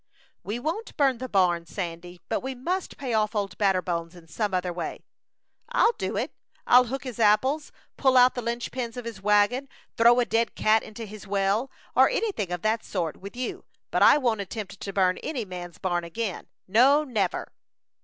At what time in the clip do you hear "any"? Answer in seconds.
12.09-12.31, 15.19-15.45